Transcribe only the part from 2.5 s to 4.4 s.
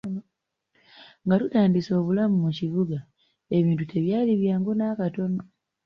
kibuga ebintu tebyali